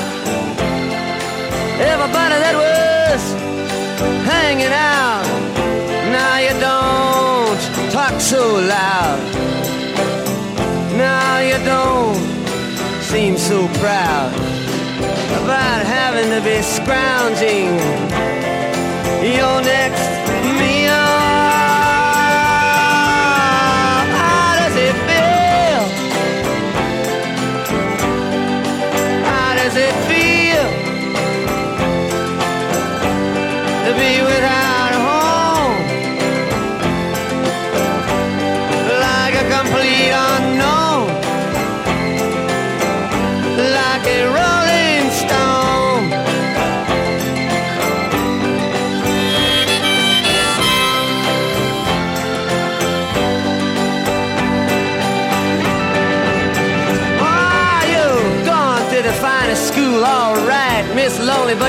[1.91, 3.23] Everybody that was
[4.23, 5.34] hanging out
[6.15, 8.43] now you don't talk so
[8.75, 9.19] loud.
[10.97, 12.21] Now you don't
[13.11, 14.31] seem so proud
[15.41, 17.71] about having to be scrounging
[19.39, 20.07] your next
[20.59, 21.05] meal.
[24.21, 25.81] How does it feel?
[29.29, 30.67] How does it feel
[33.85, 34.24] to be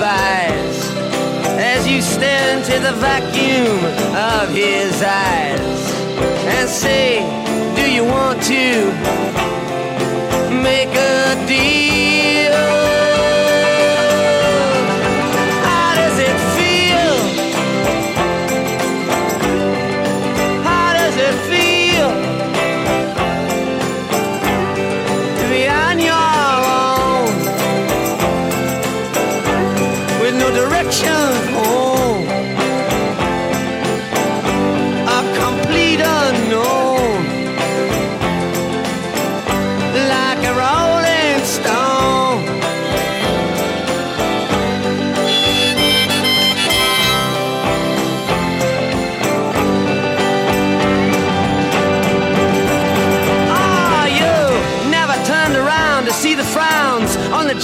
[0.00, 0.94] lullabies
[1.58, 3.78] as you stare into the vacuum
[4.14, 5.92] of his eyes
[6.56, 7.20] and say,
[7.76, 8.92] Do you want to
[10.62, 12.23] make a deal?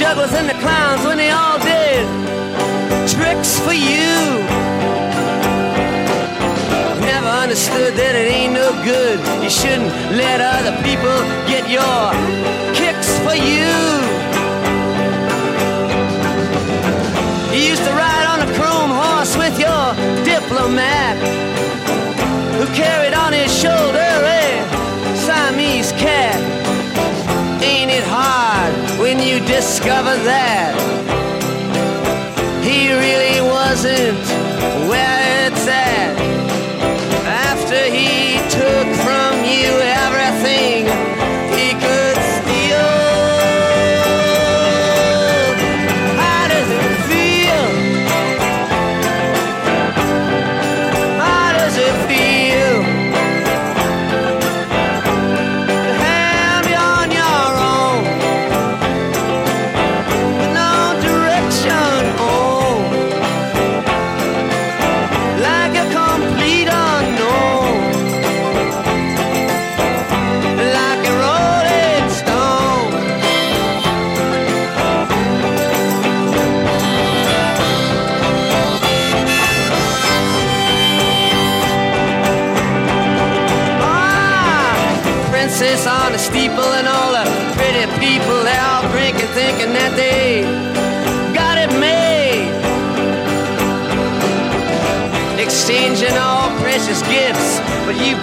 [0.01, 2.09] Jugglers and the clowns when they all did
[3.07, 4.17] tricks for you.
[7.05, 9.21] Never understood that it ain't no good.
[9.45, 11.13] You shouldn't let other people
[11.45, 12.01] get your
[12.73, 13.69] kicks for you.
[17.53, 19.85] You used to ride on a chrome horse with your
[20.25, 21.21] diplomat
[22.57, 23.10] who carried
[29.61, 30.75] when you discover that
[32.65, 34.19] he really wasn't
[34.89, 36.20] where it's at?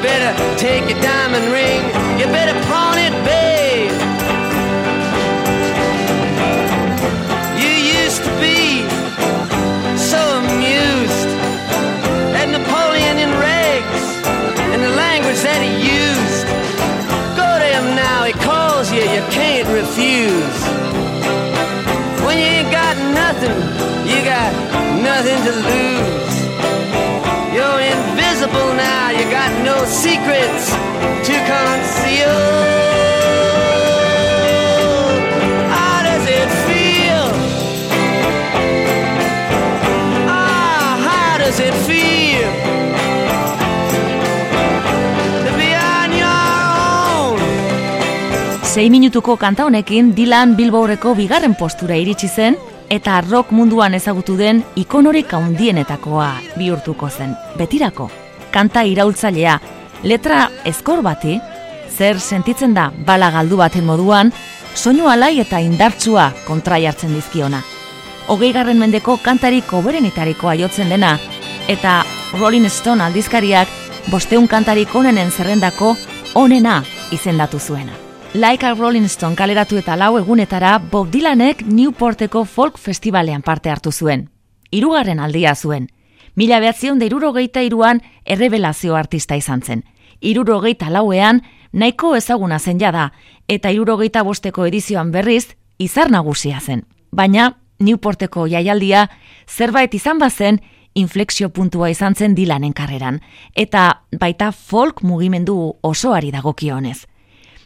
[0.01, 1.81] Better take a diamond ring.
[2.19, 3.91] You better pawn it, babe.
[7.61, 7.71] You
[8.01, 8.85] used to be
[9.97, 11.29] so amused
[12.37, 14.03] at Napoleon in rags
[14.73, 16.45] and the language that he used.
[17.35, 20.59] Go to him now, he calls you, you can't refuse.
[22.25, 23.55] When you ain't got nothing,
[24.09, 24.51] you got
[25.01, 25.86] nothing to lose.
[46.03, 46.29] On your
[47.21, 47.39] own.
[48.63, 52.57] Sei minutuko kanta honekin Dylan Billboardeko bigarren postura iritsi zen
[52.89, 57.35] eta rock munduan ezagutu den ikonorik handienetakoa bihurtuko zen.
[57.57, 58.09] Betirako,
[58.51, 59.59] kanta iraultzailea,
[60.03, 61.39] letra ezkor bati,
[61.97, 64.31] zer sentitzen da bala galdu baten moduan,
[64.75, 67.63] soinu alai eta indartsua kontrai hartzen dizkiona.
[68.27, 71.17] Hogei garren mendeko kantari koberenetarikoa jotzen dena,
[71.67, 72.03] eta
[72.39, 73.67] Rolling Stone aldizkariak
[74.11, 75.95] bosteun kantarik onenen zerrendako
[76.35, 77.93] onena izendatu zuena.
[78.33, 83.91] Like a Rolling Stone kaleratu eta lau egunetara Bob Dylanek Newporteko folk festivalean parte hartu
[83.91, 84.29] zuen.
[84.69, 85.87] Hirugarren aldia zuen.
[86.37, 87.05] Mila behatzion da
[87.63, 89.83] iruan errebelazio artista izan zen.
[90.21, 91.41] Irurogeita lauean
[91.73, 93.11] nahiko ezaguna zen jada,
[93.47, 96.85] eta irurogeita bosteko edizioan berriz izar nagusia zen.
[97.11, 99.07] Baina Newporteko jaialdia
[99.47, 100.61] zerbait izan bazen
[100.93, 103.19] inflexio puntua izan zen Dylanen karreran,
[103.55, 107.07] eta baita folk mugimendu osoari dagokionez.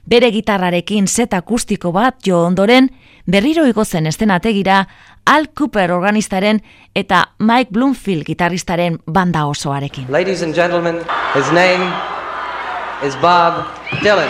[0.05, 2.89] Bere gitarrarekin set akustiko bat jo ondoren,
[3.28, 4.88] berriro igozen estenategira
[5.26, 6.61] Al Cooper organistaren
[6.95, 10.05] eta Mike Bloomfield gitarristaren banda osoarekin.
[10.09, 10.99] Ladies and gentlemen,
[11.36, 11.91] his name
[13.03, 13.65] is Bob
[14.03, 14.30] Dylan.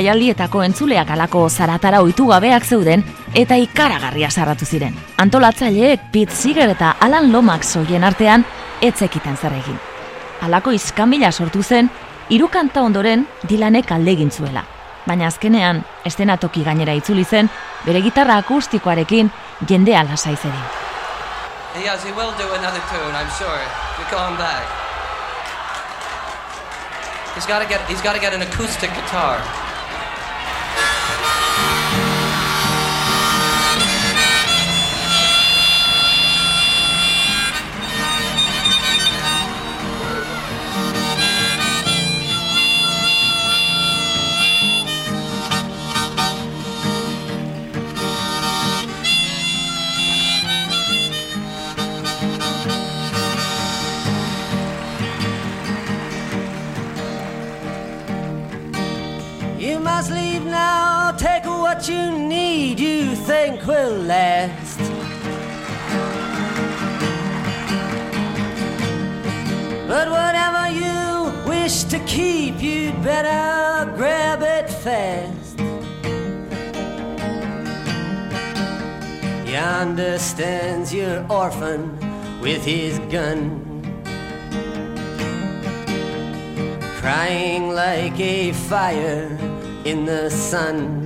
[0.00, 4.94] Jaialdietako entzuleak alako zaratara ohitu gabeak zeuden eta ikaragarria sarratu ziren.
[5.18, 8.44] Antolatzaileek Pete Seeger eta Alan Lomax hoien artean
[8.82, 9.78] etzekiten zer egin.
[10.40, 11.90] Halako iskamila sortu zen,
[12.28, 14.64] hiru kanta ondoren Dylanek alde egin zuela.
[15.06, 17.50] Baina azkenean, estenatoki gainera itzuli zen,
[17.84, 19.30] bere gitarra akustikoarekin
[19.68, 20.64] jendea lasai zedin.
[21.82, 23.60] Yes, he will do another tune, I'm sure.
[23.98, 24.84] You come back.
[27.34, 27.80] He's got to get.
[27.88, 29.42] He's got to get an acoustic guitar.
[61.88, 64.78] You need, you think will last.
[69.88, 75.58] But whatever you wish to keep, you'd better grab it fast.
[79.48, 81.82] Yonder stands your orphan
[82.40, 83.64] with his gun.
[87.04, 89.28] crying like a fire
[89.84, 91.03] in the sun.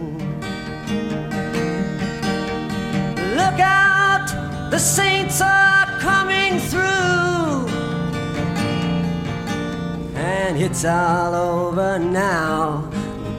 [3.59, 7.66] Look out, the saints are coming through,
[10.14, 12.88] and it's all over now,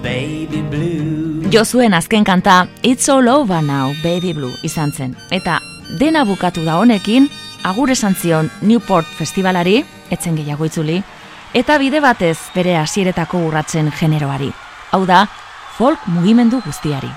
[0.04, 1.48] baby blue.
[1.50, 5.16] Josuen azken kanta It's All Over Now, Baby Blue izan zen.
[5.32, 5.62] Eta
[6.00, 7.30] dena bukatu da honekin,
[7.64, 11.00] agur esan zion Newport Festivalari, etzen gehiago itzuli,
[11.54, 14.52] eta bide batez bere hasieretako urratzen generoari.
[14.92, 15.28] Hau da,
[15.78, 17.14] folk mugimendu guztiari.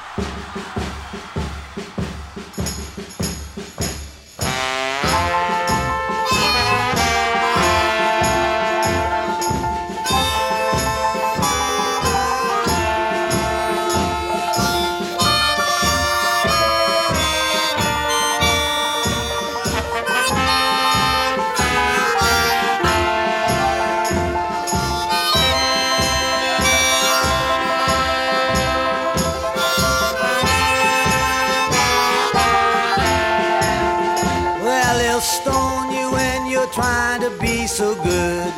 [38.50, 38.54] Good.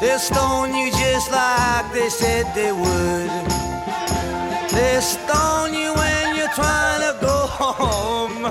[0.00, 3.30] They'll stone you just like they said they would.
[4.70, 8.42] They'll stone you when you're trying to go home.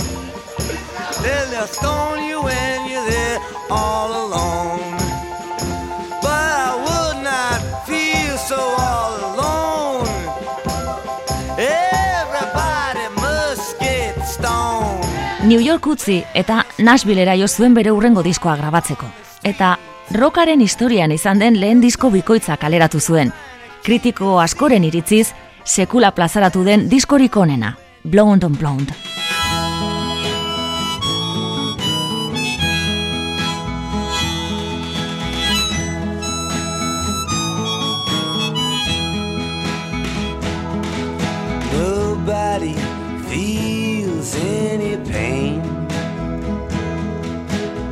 [1.23, 3.39] They'll stone you when you're there
[3.69, 4.76] all alone.
[15.47, 19.05] New York utzi eta Nashvillera jo zuen bere urrengo diskoa grabatzeko.
[19.47, 19.77] Eta
[20.11, 23.31] rockaren historian izan den lehen disko bikoitza kaleratu zuen.
[23.85, 25.29] Kritiko askoren iritziz,
[25.63, 28.91] sekula plazaratu den diskorik onena, Blonde on Blonde.
[41.71, 42.86] Nobody
[44.27, 45.61] feels any pain.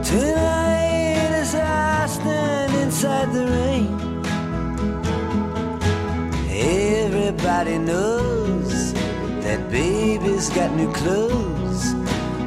[0.04, 4.00] Tonight, as I stand inside the rain,
[6.50, 8.94] everybody knows
[9.44, 11.94] that baby's got new clothes.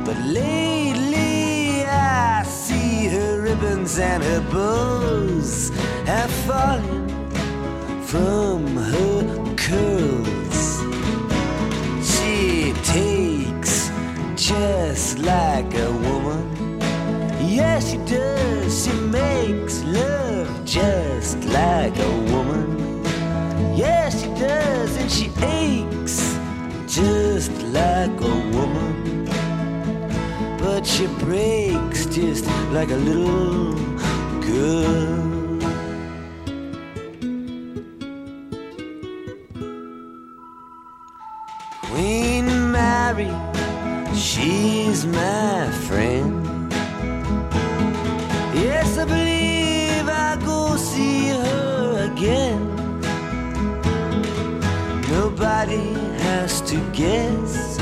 [0.05, 5.70] But lately, I see her ribbons and her bows
[6.07, 7.09] have fallen
[8.03, 10.47] from her curls.
[14.39, 16.78] Just like a woman.
[17.41, 18.84] Yes, she does.
[18.84, 23.05] She makes love just like a woman.
[23.76, 24.97] Yes, she does.
[24.97, 26.39] And she aches
[26.86, 29.24] just like a woman.
[30.59, 33.74] But she breaks just like a little
[34.41, 35.18] girl.
[41.82, 43.30] Queen Mary,
[44.19, 46.73] she's my friend.
[48.55, 52.66] Yes, I believe I go see her again.
[55.09, 55.93] Nobody
[56.25, 57.77] has to guess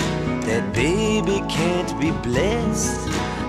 [0.47, 3.01] that baby can't be blessed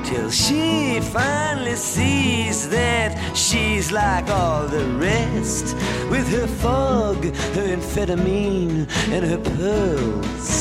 [0.06, 5.76] till she finally sees that she's like all the rest.
[6.10, 7.18] with her fog,
[7.56, 10.57] her amphetamine, and her pearls.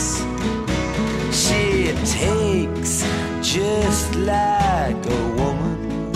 [3.56, 6.12] Just like a woman.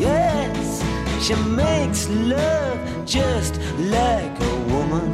[0.00, 0.82] Yes,
[1.24, 5.08] she makes love just like a woman.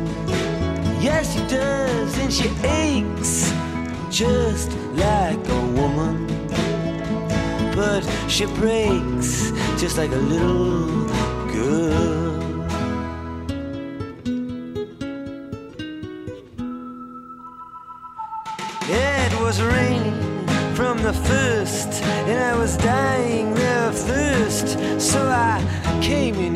[0.98, 3.52] Yes, she does, and she aches
[4.08, 6.26] just like a woman.
[7.76, 11.06] But she breaks just like a little
[11.52, 12.32] girl.
[18.88, 20.32] It was rain
[20.74, 21.41] from the first,
[22.62, 25.58] was dying of thirst, so I
[26.00, 26.54] came in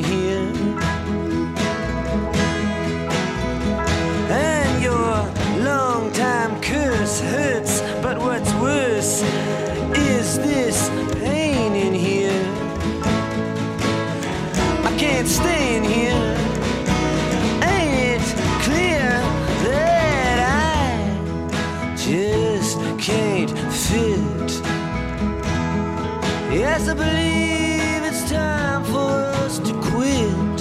[26.79, 29.12] Yes, I believe it's time for
[29.43, 30.59] us to quit.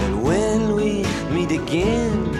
[0.00, 2.34] But when we meet again,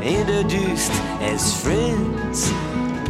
[0.00, 2.52] introduced as friends,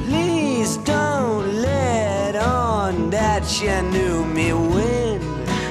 [0.06, 5.20] please don't let on that you knew me when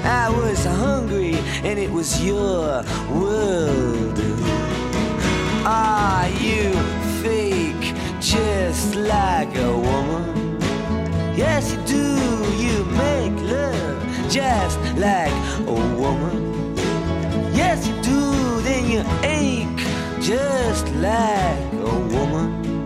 [0.06, 4.20] I was hungry and it was your world.
[5.66, 6.72] Are you
[7.24, 10.43] fake just like a woman?
[12.98, 15.34] Make love just like
[15.68, 16.76] a woman.
[17.54, 18.62] Yes, you do.
[18.62, 19.86] Then you ache
[20.22, 22.86] just like a woman.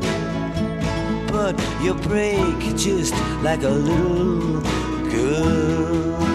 [1.28, 4.62] But you break just like a little
[5.10, 6.27] girl.